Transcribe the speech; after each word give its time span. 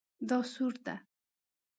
دا 0.29 0.39
سور 0.53 0.73
ده 0.85 0.95